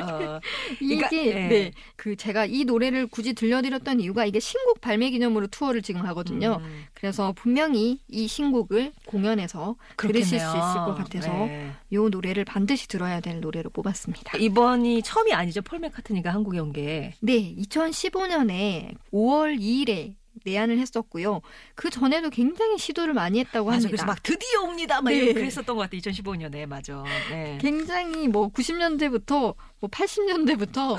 어, 0.00 0.38
이게 0.80 1.08
그러니까, 1.08 1.16
예. 1.16 1.48
네, 1.48 1.70
그 1.96 2.14
제가 2.14 2.46
이 2.46 2.62
노래를 2.64 3.08
굳이 3.08 3.32
들려드렸던 3.32 3.98
이유가 3.98 4.26
이게 4.26 4.38
신곡 4.38 4.80
발매 4.80 5.10
기념으로 5.10 5.48
투어를 5.48 5.82
지금 5.82 6.02
하거든요. 6.06 6.60
음, 6.62 6.84
그래서 6.94 7.32
분명히 7.32 7.98
이 8.06 8.28
신곡을 8.28 8.92
공연에서 9.06 9.74
들으실 9.96 10.38
수 10.38 10.46
있을 10.46 10.50
그렇겠네요. 10.60 10.84
것 10.86 10.94
같아서 10.94 11.32
네. 11.46 11.72
이 11.90 11.96
노래를 11.96 12.44
반드시 12.44 12.86
들어야 12.86 13.18
될 13.18 13.40
노래로 13.40 13.70
뽑았습니다. 13.70 14.38
이번이 14.38 15.02
처음이 15.02 15.32
아니죠. 15.32 15.62
폴 15.62 15.80
맥카트니가 15.80 16.32
한국에 16.32 16.60
온 16.60 16.72
게. 16.72 17.14
네, 17.18 17.56
2015년에 17.56 18.94
5월 19.12 19.58
2일에 19.58 20.14
내한을 20.44 20.78
했었고요. 20.78 21.40
그 21.74 21.90
전에도 21.90 22.30
굉장히 22.30 22.78
시도를 22.78 23.14
많이 23.14 23.40
했다고 23.40 23.66
맞아. 23.66 23.76
합니다. 23.76 23.88
그래서 23.90 24.06
막 24.06 24.22
드디어 24.22 24.62
옵니다. 24.62 25.00
막 25.00 25.10
네. 25.10 25.16
이렇게 25.16 25.34
그랬었던 25.34 25.76
것 25.76 25.82
같아. 25.82 25.96
2015년에 25.96 26.66
맞아. 26.66 27.02
네. 27.30 27.58
굉장히 27.62 28.28
뭐 28.28 28.50
90년대부터 28.50 29.54
뭐 29.80 29.90
80년대부터 29.90 30.98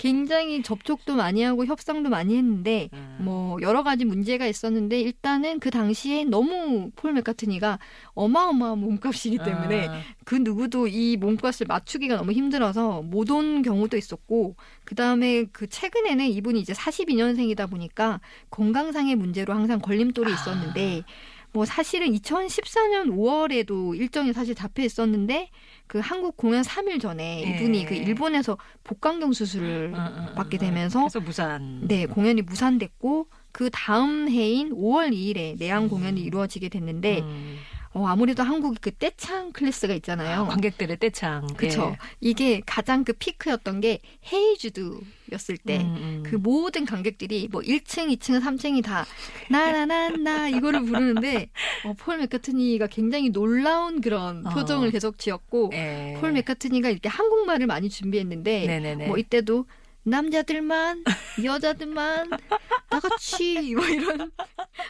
굉장히 0.00 0.62
접촉도 0.62 1.14
많이 1.14 1.42
하고 1.42 1.66
협상도 1.66 2.08
많이 2.08 2.34
했는데 2.34 2.88
음. 2.94 3.18
뭐 3.20 3.58
여러 3.60 3.82
가지 3.82 4.06
문제가 4.06 4.46
있었는데 4.46 4.98
일단은 4.98 5.60
그 5.60 5.70
당시에 5.70 6.24
너무 6.24 6.90
폴 6.96 7.12
맥카트니가 7.12 7.78
어마어마한 8.14 8.78
몸값이기 8.78 9.36
때문에 9.44 9.88
아, 9.88 10.00
그 10.24 10.36
누구도 10.36 10.86
이 10.88 11.18
몸값을 11.18 11.66
맞추기가 11.66 12.16
너무 12.16 12.32
힘들어서 12.32 13.02
못 13.02 13.30
온 13.30 13.62
경우도 13.62 13.96
있었고 13.96 14.56
그 14.84 14.94
다음에 14.94 15.44
그 15.52 15.68
최근에는 15.68 16.26
이분이 16.26 16.60
이제 16.60 16.72
42년생이다 16.72 17.70
보니까 17.70 18.20
건강상의 18.50 19.14
문제로 19.16 19.52
항상 19.54 19.80
걸림돌이 19.80 20.32
있었는데 20.32 21.04
뭐 21.52 21.64
사실은 21.64 22.12
2014년 22.12 23.08
5월에도 23.08 23.96
일정이 23.96 24.32
사실 24.32 24.54
잡혀 24.54 24.82
있었는데 24.82 25.50
그 25.86 25.98
한국 25.98 26.36
공연 26.36 26.62
3일 26.62 27.00
전에 27.00 27.42
예. 27.44 27.56
이분이 27.56 27.86
그 27.86 27.94
일본에서 27.94 28.56
복강경 28.84 29.32
수술을 29.32 29.92
음, 29.92 29.94
음, 29.94 30.26
음, 30.28 30.34
받게 30.36 30.58
음. 30.58 30.60
되면서 30.60 31.00
그래서 31.00 31.20
무산. 31.20 31.86
네 31.88 32.06
공연이 32.06 32.42
무산됐고 32.42 33.26
그 33.52 33.68
다음 33.72 34.28
해인 34.28 34.70
5월 34.70 35.12
2일에 35.12 35.58
내한 35.58 35.88
공연이 35.88 36.20
이루어지게 36.20 36.68
됐는데 36.68 37.20
음. 37.20 37.58
어, 37.92 38.06
아무래도 38.06 38.44
한국이 38.44 38.78
그 38.80 38.92
떼창 38.92 39.52
클래스가 39.52 39.94
있잖아요. 39.94 40.42
아, 40.42 40.46
관객들의 40.46 40.98
떼창. 40.98 41.48
그렇죠. 41.56 41.96
이게 42.20 42.60
가장 42.64 43.02
그 43.02 43.12
피크였던 43.12 43.80
게 43.80 43.98
헤이주드였을 44.32 45.58
예. 45.66 45.66
때. 45.66 45.78
음, 45.78 45.96
음. 45.96 46.22
그 46.24 46.36
모든 46.36 46.84
관객들이 46.84 47.48
뭐 47.50 47.62
1층, 47.62 48.16
2층, 48.16 48.40
3층이 48.40 48.84
다 48.84 49.06
나나나나 49.50 50.48
이거를 50.50 50.84
부르는데 50.84 51.50
어, 51.84 51.94
폴 51.98 52.18
맥카트니가 52.18 52.86
굉장히 52.86 53.30
놀라운 53.30 54.00
그런 54.00 54.46
어. 54.46 54.50
표정을 54.50 54.92
계속 54.92 55.18
지었고 55.18 55.70
예. 55.72 56.16
폴 56.20 56.32
맥카트니가 56.32 56.90
이렇게 56.90 57.08
한국말을 57.08 57.66
많이 57.66 57.88
준비했는데 57.88 58.66
네네네. 58.66 59.06
뭐 59.08 59.18
이때도 59.18 59.66
남자들만 60.02 61.04
여자들만 61.44 62.30
다 62.30 63.00
같이 63.00 63.74
뭐 63.74 63.84
이런 63.86 64.30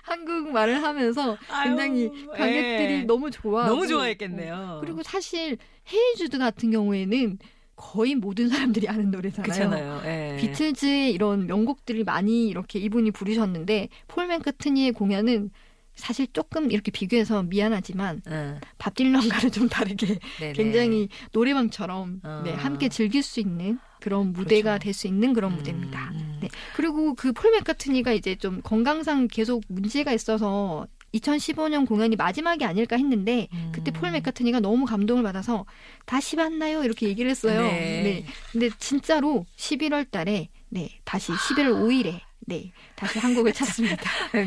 한국 0.03 0.51
말을 0.53 0.83
하면서 0.83 1.37
굉장히 1.65 2.05
아유, 2.05 2.27
관객들이 2.29 2.93
예. 2.93 3.03
너무 3.03 3.31
좋아하고 3.31 3.75
너무 3.75 3.87
좋아했겠네요. 3.87 4.79
그리고 4.81 5.03
사실 5.03 5.59
헤이주드 5.93 6.39
같은 6.39 6.71
경우에는 6.71 7.39
거의 7.77 8.15
모든 8.15 8.49
사람들이 8.49 8.89
아는 8.89 9.11
노래잖아요. 9.11 9.43
그렇잖아요. 9.43 10.03
예. 10.05 10.37
비틀즈의 10.39 11.13
이런 11.13 11.47
명곡들을 11.47 12.05
많이 12.05 12.49
이렇게 12.49 12.79
이분이 12.79 13.11
부르셨는데 13.11 13.89
폴 14.07 14.27
맥카트니의 14.29 14.93
공연은 14.93 15.51
사실 15.95 16.27
조금 16.33 16.71
이렇게 16.71 16.91
비교해서 16.91 17.43
미안하지만 17.43 18.23
응. 18.29 18.61
밥 18.79 18.95
딜런과는 18.95 19.51
좀 19.51 19.69
다르게 19.69 20.19
네네. 20.39 20.53
굉장히 20.53 21.09
노래방처럼 21.33 22.21
어. 22.23 22.43
네, 22.45 22.55
함께 22.55 22.89
즐길 22.89 23.23
수 23.23 23.41
있는 23.41 23.79
그런 24.01 24.33
무대가 24.33 24.73
그렇죠. 24.73 24.85
될수 24.85 25.07
있는 25.07 25.33
그런 25.33 25.53
음, 25.53 25.57
무대입니다. 25.57 26.11
음. 26.15 26.39
네. 26.41 26.49
그리고 26.75 27.15
그 27.15 27.33
폴 27.33 27.51
맥카트니가 27.53 28.13
이제 28.13 28.35
좀 28.37 28.61
건강상 28.63 29.29
계속 29.29 29.63
문제가 29.69 30.13
있어서 30.13 30.87
2015년 31.15 31.87
공연이 31.89 32.15
마지막이 32.17 32.65
아닐까 32.65 32.97
했는데 32.97 33.49
음. 33.53 33.71
그때 33.75 33.91
폴 33.91 34.11
맥카트니가 34.13 34.61
너무 34.61 34.85
감동을 34.87 35.23
받아서 35.23 35.67
다시 36.07 36.37
만나요 36.37 36.85
이렇게 36.85 37.07
얘기를 37.09 37.31
했어요. 37.31 37.63
네. 37.63 38.03
네. 38.03 38.25
근데 38.53 38.71
진짜로 38.79 39.45
11월 39.57 40.11
달에 40.11 40.49
네, 40.69 40.89
다시 41.05 41.33
11월 41.33 41.73
5일에 41.83 42.21
네, 42.47 42.73
다시 42.97 43.19
한국을 43.19 43.53
찾습니다. 43.55 44.03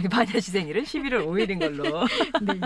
반야 0.09 0.39
씨 0.39 0.51
생일은 0.51 0.83
11월 0.83 1.25
5일인 1.25 1.59
걸로. 1.59 2.05
네. 2.41 2.59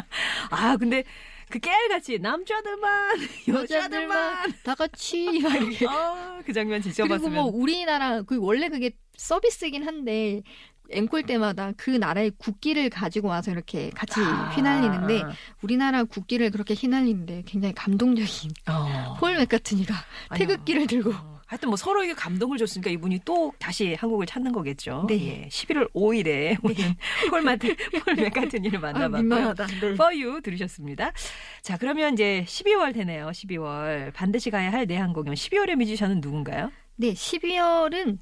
아, 0.50 0.78
근데 0.78 1.04
그 1.50 1.60
깨알같이 1.60 2.20
남자들만, 2.20 3.18
여자들만. 3.48 4.54
다 4.64 4.76
같이 4.76 5.40
막 5.40 5.56
이렇게 5.56 5.86
아, 5.88 6.42
그 6.46 6.52
장면 6.54 6.82
그리고 6.82 6.94
지켜봤으면. 6.94 7.34
뭐 7.34 7.44
우리나라 7.46 8.22
그 8.22 8.38
원래 8.40 8.68
그게 8.70 8.92
서비스긴 9.16 9.86
한데 9.86 10.42
앵콜 10.90 11.24
때마다 11.24 11.72
그 11.76 11.90
나라의 11.92 12.32
국기를 12.38 12.90
가지고 12.90 13.28
와서 13.30 13.52
이렇게 13.52 13.90
같이 13.92 14.20
아. 14.22 14.50
휘날리는데 14.56 15.22
우리나라 15.62 16.04
국기를 16.04 16.50
그렇게 16.52 16.74
휘날리는데 16.74 17.44
굉장히 17.46 17.74
감동적인 17.76 18.52
어. 18.70 19.16
폴 19.20 19.36
맥카트니가. 19.38 19.94
태극기를 20.36 20.88
들고 20.88 21.12
어, 21.12 21.37
하여튼 21.48 21.70
뭐 21.70 21.78
서로에게 21.78 22.14
감동을 22.14 22.58
줬으니까 22.58 22.92
이분이 22.92 23.22
또 23.24 23.54
다시 23.58 23.96
한국을 23.96 24.26
찾는 24.26 24.52
거겠죠. 24.52 25.06
네. 25.08 25.44
예, 25.44 25.48
11월 25.48 25.92
5일에 25.94 26.58
오는 26.64 26.76
폴 27.30 27.42
마트, 27.42 27.76
폴 28.04 28.16
맥카트니를 28.16 28.78
아, 28.80 28.82
만나봤고요. 28.82 29.22
민망하다. 29.22 29.68
네. 29.68 29.88
For 29.94 30.14
You 30.14 30.42
들으셨습니다. 30.42 31.14
자, 31.62 31.78
그러면 31.78 32.14
이제 32.14 32.44
12월 32.46 32.94
되네요. 32.94 33.28
12월. 33.28 34.14
반드시 34.14 34.52
가야 34.52 34.72
할 34.72 34.86
내한 34.86 35.14
공연. 35.14 35.36
12월의 35.36 35.76
뮤지션은 35.76 36.20
누군가요? 36.20 36.70
네, 36.98 37.14
12월은 37.14 38.20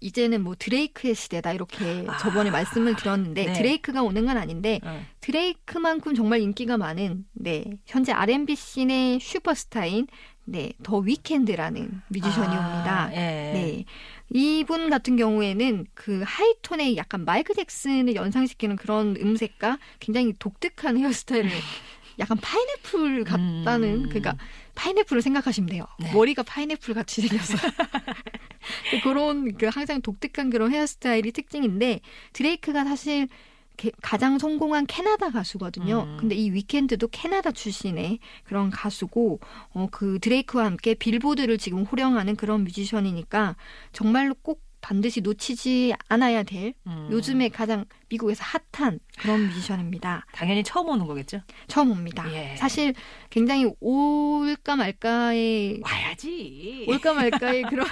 이제는 0.00 0.44
뭐 0.44 0.54
드레이크의 0.56 1.16
시대다 1.16 1.52
이렇게 1.52 2.04
아. 2.06 2.16
저번에 2.18 2.50
말씀을 2.50 2.94
드렸는데 2.94 3.46
네. 3.46 3.52
드레이크가 3.52 4.02
오는 4.02 4.26
건 4.26 4.36
아닌데 4.36 4.80
어. 4.84 5.04
드레이크만큼 5.20 6.14
정말 6.14 6.40
인기가 6.40 6.76
많은 6.76 7.24
네 7.32 7.64
현재 7.84 8.12
R&B 8.12 8.54
씬의 8.54 9.18
슈퍼스타인 9.18 10.06
네 10.50 10.72
더 10.82 10.98
위켄드라는 10.98 12.02
뮤지션이 12.08 12.56
아, 12.56 12.60
옵니다. 12.60 13.10
예. 13.12 13.16
네. 13.52 13.84
이분 14.30 14.90
같은 14.90 15.16
경우에는 15.16 15.86
그 15.94 16.22
하이톤의 16.24 16.96
약간 16.96 17.24
마이클 17.24 17.54
잭슨을 17.54 18.14
연상시키는 18.14 18.76
그런 18.76 19.16
음색과 19.20 19.78
굉장히 20.00 20.34
독특한 20.38 20.96
헤어스타일을 20.98 21.50
약간 22.18 22.38
파인애플 22.38 23.24
같다는 23.24 24.04
음. 24.04 24.08
그러니까 24.08 24.36
파인애플을 24.74 25.22
생각하시면 25.22 25.68
돼요. 25.70 25.84
네. 25.98 26.12
머리가 26.12 26.42
파인애플 26.42 26.94
같이 26.94 27.20
생겼어요. 27.22 27.58
그런 29.02 29.54
그 29.56 29.66
항상 29.66 30.00
독특한 30.02 30.50
그런 30.50 30.72
헤어스타일이 30.72 31.32
특징인데 31.32 32.00
드레이크가 32.32 32.84
사실 32.84 33.28
게- 33.78 33.92
가장 34.02 34.38
성공한 34.38 34.84
캐나다 34.86 35.30
가수거든요. 35.30 36.02
음. 36.02 36.16
근데 36.20 36.34
이 36.34 36.50
위켄드도 36.52 37.08
캐나다 37.08 37.50
출신의 37.52 38.18
그런 38.44 38.68
가수고 38.70 39.40
어 39.72 39.88
그 39.90 40.18
드레이크와 40.20 40.66
함께 40.66 40.92
빌보드를 40.94 41.56
지금 41.56 41.84
호령하는 41.84 42.36
그런 42.36 42.64
뮤지션이니까 42.64 43.56
정말로 43.92 44.34
꼭 44.34 44.62
반드시 44.80 45.20
놓치지 45.22 45.94
않아야 46.08 46.42
될 46.44 46.74
음. 46.86 47.08
요즘에 47.10 47.48
가장 47.48 47.84
미국에서 48.08 48.42
핫한 48.72 49.00
그런 49.18 49.46
뮤지션입니다. 49.48 50.24
당연히 50.32 50.62
처음 50.62 50.88
오는 50.88 51.06
거겠죠? 51.06 51.40
처음 51.66 51.90
옵니다. 51.90 52.24
예. 52.32 52.54
사실 52.56 52.94
굉장히 53.30 53.70
올까 53.80 54.76
말까의 54.76 55.80
와야지. 55.84 56.86
올까 56.88 57.14
말까의 57.14 57.62
그런 57.70 57.86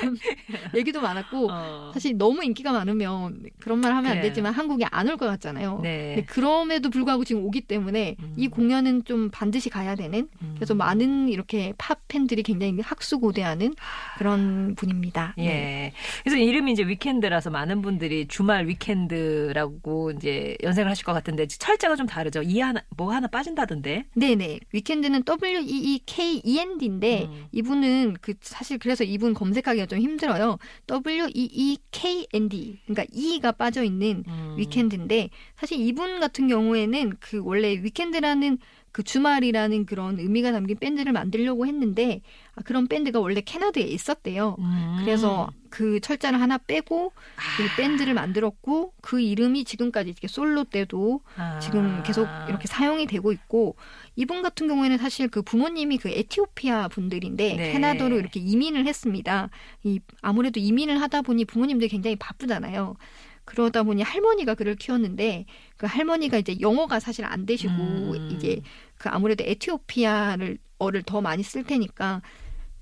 얘기도 0.75 1.01
많았고 1.01 1.49
어. 1.51 1.91
사실 1.93 2.17
너무 2.17 2.45
인기가 2.45 2.73
많으면 2.73 3.43
그런 3.61 3.81
말 3.81 3.93
하면 3.95 4.13
안 4.13 4.19
그래. 4.19 4.29
되지만 4.29 4.53
한국에 4.53 4.85
안 4.91 5.07
올 5.09 5.17
것 5.17 5.27
같잖아요. 5.27 5.81
네. 5.83 6.25
그럼에도 6.29 6.91
불구하고 6.91 7.25
지금 7.25 7.45
오기 7.45 7.63
때문에 7.63 8.17
음. 8.21 8.35
이 8.37 8.49
공연은 8.49 9.05
좀 9.05 9.31
반드시 9.31 9.71
가야 9.71 9.95
되는 9.95 10.29
그래서 10.57 10.75
음. 10.75 10.79
많은 10.79 11.29
이렇게 11.29 11.73
팝 11.79 12.01
팬들이 12.09 12.43
굉장히 12.43 12.81
학수고대하는 12.81 13.75
그런 14.19 14.75
분입니다. 14.75 15.35
예. 15.39 15.43
네. 15.47 15.93
그래서 16.25 16.37
이름이 16.39 16.73
이제 16.73 16.83
위켄드라서 16.87 17.51
많은 17.51 17.83
분들이 17.83 18.27
주말 18.29 18.67
위켄드라고 18.67 20.06
이제 20.11 20.57
연생을 20.63 20.91
하실 20.91 21.05
것 21.05 21.13
같은데 21.13 21.47
철자가 21.47 21.97
좀 21.97 22.07
다르죠. 22.07 22.43
이 22.43 22.61
하나 22.61 22.83
뭐 22.97 23.13
하나 23.13 23.27
빠진다던데. 23.27 24.07
네네. 24.15 24.61
위켄드는 24.73 25.25
W 25.25 25.59
E 25.61 25.95
E 25.95 26.01
K 26.07 26.41
E 26.45 26.59
N 26.59 26.79
D인데 26.79 27.25
음. 27.25 27.47
이분은 27.53 28.17
그 28.21 28.35
사실 28.41 28.79
그래서 28.79 29.05
이분 29.05 29.35
검색하기가 29.35 29.87
좀 29.87 29.99
힘들어요. 29.99 30.59
W 30.87 31.29
E 31.35 31.49
E 31.53 31.79
K 31.91 32.27
N 32.33 32.49
D. 32.49 32.79
그러니까 32.87 33.05
E가 33.13 33.53
빠져 33.53 33.83
있는 33.83 34.25
음. 34.27 34.55
위켄드인데 34.59 35.31
사실 35.57 35.81
이분 35.81 36.21
같은 36.21 36.49
경우에는 36.49 37.17
그 37.21 37.41
원래 37.43 37.73
weekend라는 37.83 38.59
그 38.97 39.03
주말이라는 39.03 39.85
그런 39.85 40.19
의미가 40.19 40.53
담긴 40.53 40.79
밴드를 40.79 41.13
만들려고 41.13 41.67
했는데 41.67 42.23
아, 42.55 42.63
그런 42.63 42.87
밴드가 42.87 43.21
원래 43.21 43.43
캐나다에 43.43 43.85
있었대요. 43.85 44.57
음. 44.59 44.97
그래서 45.01 45.51
그 45.69 46.01
철자를 46.01 46.41
하나 46.41 46.57
빼고 46.57 47.13
그 47.59 47.63
아. 47.63 47.77
밴드를 47.77 48.15
만들었고 48.15 48.95
그 49.03 49.21
이름이 49.21 49.65
지금까지 49.65 50.09
이렇게 50.09 50.29
솔로 50.29 50.65
때도 50.65 51.21
아. 51.37 51.59
지금 51.59 52.03
계속 52.05 52.27
이렇게 52.49 52.67
사용이 52.67 53.07
되고 53.07 53.33
있고 53.33 53.77
이분 54.15 54.41
같은 54.41 54.67
경우에는 54.67 54.97
사실 54.97 55.29
그 55.29 55.43
부모님이 55.43 55.99
그 55.99 56.09
에티오피아 56.09 56.89
분들인데 56.89 57.55
네. 57.55 57.73
캐나다로 57.73 58.19
이렇게 58.19 58.41
이민을 58.41 58.87
했습니다. 58.87 59.51
이 59.85 60.01
아무래도 60.23 60.59
이민을 60.59 61.03
하다 61.03 61.21
보니 61.21 61.45
부모님들이 61.45 61.91
굉장히 61.91 62.17
바쁘잖아요. 62.17 62.97
그러다 63.47 63.85
보니 63.85 64.03
할머니가 64.03 64.55
그를 64.55 64.75
키웠는데 64.75 65.47
그 65.77 65.87
할머니가 65.87 66.37
이제 66.37 66.57
영어가 66.61 67.01
사실 67.01 67.25
안 67.25 67.47
되시고 67.47 67.73
음. 67.73 68.31
이제 68.33 68.61
그 68.99 69.09
아무래도 69.09 69.45
에티오피아를 69.45 70.59
어를 70.79 71.03
더 71.03 71.21
많이 71.21 71.43
쓸 71.43 71.65
테니까 71.65 72.23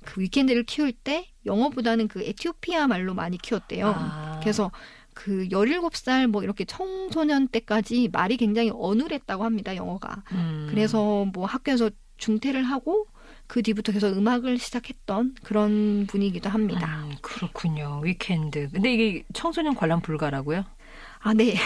그 0.04 0.20
위켄드를 0.20 0.64
키울 0.64 0.92
때 0.92 1.28
영어보다는 1.46 2.08
그 2.08 2.22
에티오피아 2.22 2.86
말로 2.86 3.14
많이 3.14 3.38
키웠대요. 3.38 3.92
아. 3.96 4.40
그래서 4.40 4.70
그 5.14 5.48
17살 5.48 6.26
뭐 6.26 6.42
이렇게 6.42 6.64
청소년 6.64 7.48
때까지 7.48 8.10
말이 8.12 8.36
굉장히 8.36 8.70
어눌했다고 8.74 9.44
합니다, 9.44 9.76
영어가. 9.76 10.24
음. 10.32 10.66
그래서 10.70 11.24
뭐 11.26 11.46
학교에서 11.46 11.90
중퇴를 12.16 12.64
하고 12.64 13.06
그 13.46 13.62
뒤부터 13.62 13.92
계속 13.92 14.16
음악을 14.16 14.58
시작했던 14.58 15.36
그런 15.42 16.06
분이기도 16.06 16.48
합니다. 16.48 17.04
음, 17.04 17.14
그렇군요. 17.20 18.00
위켄드. 18.02 18.70
근데 18.72 18.92
이게 18.92 19.24
청소년 19.32 19.74
관람 19.74 20.00
불가라고요? 20.00 20.64
아, 21.20 21.32
네. 21.32 21.56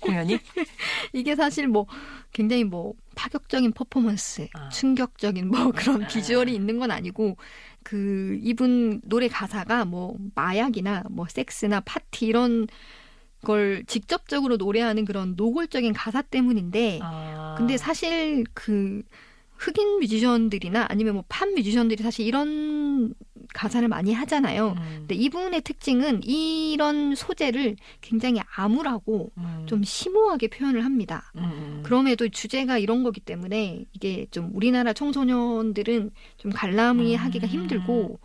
공연이? 0.00 0.38
이게 1.12 1.34
사실 1.34 1.68
뭐 1.68 1.86
굉장히 2.32 2.64
뭐 2.64 2.94
파격적인 3.14 3.72
퍼포먼스, 3.72 4.48
아. 4.54 4.68
충격적인 4.68 5.48
뭐 5.48 5.72
그런 5.72 6.06
비주얼이 6.06 6.54
있는 6.54 6.78
건 6.78 6.90
아니고 6.90 7.36
그 7.82 8.38
이분 8.42 9.00
노래 9.04 9.28
가사가 9.28 9.84
뭐 9.84 10.16
마약이나 10.34 11.04
뭐 11.10 11.26
섹스나 11.28 11.80
파티 11.80 12.26
이런 12.26 12.66
걸 13.44 13.84
직접적으로 13.86 14.56
노래하는 14.56 15.04
그런 15.04 15.34
노골적인 15.36 15.92
가사 15.92 16.22
때문인데 16.22 17.00
아. 17.02 17.54
근데 17.56 17.76
사실 17.76 18.44
그 18.54 19.02
흑인 19.56 20.00
뮤지션들이나 20.00 20.86
아니면 20.88 21.14
뭐 21.14 21.24
팝 21.28 21.48
뮤지션들이 21.50 22.02
사실 22.02 22.26
이런 22.26 23.14
가사를 23.54 23.86
많이 23.88 24.12
하잖아요. 24.12 24.74
음, 24.76 24.94
근데 24.98 25.14
이분의 25.14 25.62
특징은 25.62 26.22
이런 26.24 27.14
소재를 27.14 27.76
굉장히 28.02 28.40
암울하고 28.54 29.30
음, 29.38 29.64
좀 29.66 29.82
심오하게 29.82 30.48
표현을 30.48 30.84
합니다. 30.84 31.32
음, 31.36 31.44
음. 31.44 31.80
그럼에도 31.82 32.28
주제가 32.28 32.76
이런 32.76 33.02
거기 33.02 33.20
때문에 33.20 33.86
이게 33.94 34.26
좀 34.30 34.50
우리나라 34.52 34.92
청소년들은 34.92 36.10
좀 36.36 36.52
관람이 36.52 37.14
음. 37.14 37.18
하기가 37.18 37.46
힘들고 37.46 38.18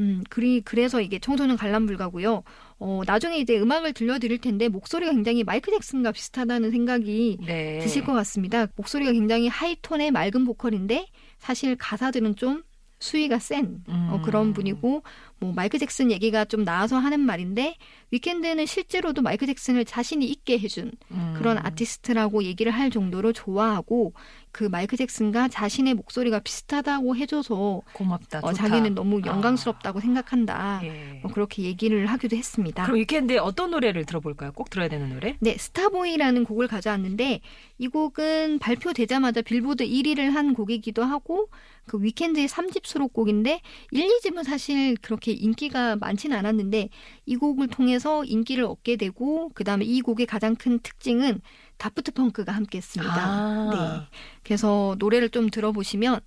음, 0.00 0.24
그리, 0.28 0.60
그래서 0.60 1.00
이게 1.00 1.18
청소년 1.20 1.56
관람 1.56 1.86
불가고요. 1.86 2.42
어, 2.78 3.02
나중에 3.06 3.38
이제 3.38 3.58
음악을 3.58 3.92
들려드릴 3.92 4.38
텐데 4.38 4.68
목소리가 4.68 5.12
굉장히 5.12 5.44
마이클 5.44 5.72
잭슨과 5.72 6.10
비슷하다는 6.10 6.72
생각이 6.72 7.38
네. 7.46 7.78
드실 7.78 8.04
것 8.04 8.12
같습니다. 8.12 8.66
목소리가 8.74 9.12
굉장히 9.12 9.46
high 9.46 9.72
tone의 9.72 10.10
맑은 10.10 10.44
보컬인데 10.44 11.06
사실 11.38 11.76
가사들은 11.76 12.34
좀 12.34 12.64
수위가 13.04 13.38
센 13.38 13.82
어, 13.86 14.16
음. 14.16 14.22
그런 14.22 14.54
분이고 14.54 15.02
뭐 15.38 15.52
마이클 15.52 15.78
잭슨 15.78 16.10
얘기가 16.10 16.46
좀 16.46 16.64
나와서 16.64 16.96
하는 16.96 17.20
말인데 17.20 17.76
위켄드는 18.10 18.64
실제로도 18.64 19.20
마이클 19.20 19.46
잭슨을 19.46 19.84
자신이 19.84 20.24
있게 20.24 20.58
해준 20.58 20.92
음. 21.10 21.34
그런 21.36 21.58
아티스트라고 21.58 22.44
얘기를 22.44 22.72
할 22.72 22.90
정도로 22.90 23.32
좋아하고 23.32 24.14
그 24.52 24.64
마이클 24.64 24.96
잭슨과 24.96 25.48
자신의 25.48 25.94
목소리가 25.94 26.38
비슷하다고 26.38 27.16
해줘서 27.16 27.82
고맙다. 27.92 28.40
어. 28.42 28.52
자기는 28.52 28.94
너무 28.94 29.20
영광스럽다고 29.26 30.00
생각한다. 30.00 30.54
아, 30.56 30.80
예. 30.84 31.18
뭐 31.22 31.32
그렇게 31.32 31.64
얘기를 31.64 32.06
하기도 32.06 32.36
했습니다. 32.36 32.84
그럼 32.84 32.98
위켄드에 33.00 33.38
어떤 33.38 33.72
노래를 33.72 34.04
들어볼까요? 34.04 34.52
꼭 34.52 34.70
들어야 34.70 34.88
되는 34.88 35.08
노래? 35.08 35.36
네, 35.40 35.56
Starboy라는 35.58 36.44
곡을 36.44 36.68
가져왔는데 36.68 37.40
이 37.78 37.88
곡은 37.88 38.60
발표되자마자 38.60 39.42
빌보드 39.42 39.84
1위를 39.84 40.30
한 40.30 40.54
곡이기도 40.54 41.02
하고 41.02 41.48
그 41.86 42.02
위켄드의 42.02 42.48
3집 42.48 42.86
수록곡인데 42.86 43.60
1, 43.90 44.08
2집은 44.20 44.44
사실 44.44 44.96
그렇게 44.96 45.32
인기가 45.32 45.96
많지는 45.96 46.36
않았는데 46.36 46.88
이 47.26 47.36
곡을 47.36 47.68
통해서 47.68 48.24
인기를 48.24 48.64
얻게 48.64 48.96
되고 48.96 49.50
그다음에 49.50 49.84
이 49.84 50.00
곡의 50.00 50.26
가장 50.26 50.54
큰 50.54 50.78
특징은 50.80 51.40
다프트 51.76 52.12
펑크가 52.12 52.52
함께 52.52 52.78
했습니다. 52.78 53.14
아. 53.14 53.70
네. 53.72 54.18
그래서 54.42 54.96
노래를 54.98 55.30
좀 55.30 55.50
들어보시면 55.50 56.20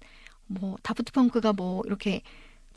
뭐 0.47 0.77
다프트 0.83 1.11
펑크가 1.11 1.53
뭐 1.53 1.81
이렇게 1.85 2.21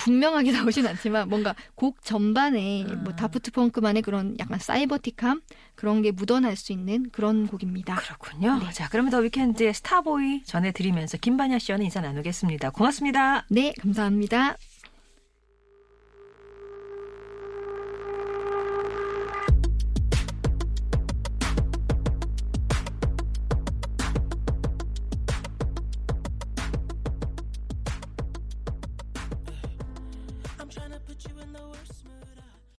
분명하게 0.00 0.52
나오진 0.52 0.86
않지만 0.86 1.28
뭔가 1.28 1.54
곡 1.74 2.02
전반에 2.02 2.86
아. 2.88 2.94
뭐 2.94 3.14
다프트 3.14 3.52
펑크만의 3.52 4.02
그런 4.02 4.36
약간 4.38 4.58
사이버틱함 4.58 5.40
그런 5.74 6.02
게 6.02 6.10
묻어날 6.10 6.56
수 6.56 6.72
있는 6.72 7.08
그런 7.10 7.46
곡입니다. 7.46 7.96
그렇군요. 7.96 8.58
네. 8.58 8.70
자, 8.72 8.88
그러면 8.90 9.10
더 9.10 9.18
위켄드의 9.18 9.72
스타보이 9.74 10.44
전해드리면서 10.44 11.18
김반야 11.18 11.58
씨와는 11.58 11.84
인사 11.84 12.00
나누겠습니다. 12.00 12.70
고맙습니다. 12.70 13.46
네, 13.48 13.72
감사합니다. 13.80 14.56